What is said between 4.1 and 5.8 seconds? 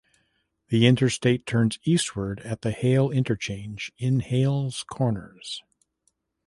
Hales Corners.